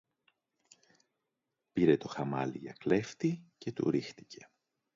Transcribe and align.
Πήρε 1.73 1.97
το 1.97 2.07
χαμάλη 2.07 2.57
για 2.57 2.75
κλέφτη 2.79 3.43
και 3.57 3.71
του 3.71 3.89
ρίχτηκε 3.89 4.49